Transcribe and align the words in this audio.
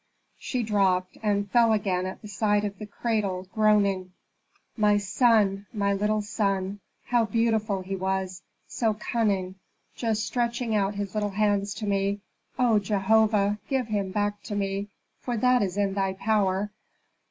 She 0.39 0.63
dropped, 0.63 1.19
and 1.21 1.51
fell 1.51 1.73
again 1.73 2.07
at 2.07 2.23
the 2.23 2.27
side 2.27 2.65
of 2.65 2.79
the 2.79 2.87
cradle, 2.87 3.45
groaning, 3.53 4.13
"My 4.75 4.97
son 4.97 5.67
my 5.71 5.93
little 5.93 6.23
Seti! 6.23 6.79
How 7.05 7.25
beautiful 7.25 7.81
he 7.83 7.95
was, 7.95 8.41
so 8.67 8.95
cunning; 8.95 9.57
just 9.95 10.25
stretching 10.25 10.73
out 10.73 10.95
his 10.95 11.13
little 11.13 11.29
hands 11.29 11.75
to 11.75 11.85
me! 11.85 12.19
O 12.57 12.79
Jehovah! 12.79 13.59
give 13.69 13.89
him 13.89 14.09
back 14.11 14.41
to 14.45 14.55
me, 14.55 14.87
for 15.19 15.37
that 15.37 15.61
is 15.61 15.77
in 15.77 15.93
Thy 15.93 16.13
power. 16.13 16.71